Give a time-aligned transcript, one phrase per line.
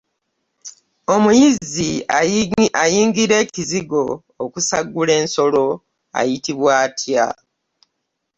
[1.13, 1.91] Omuyizzi
[2.83, 4.03] ayingira ekizigo
[4.43, 5.65] okusaggula ensolo
[6.19, 7.25] ayitibwa atya?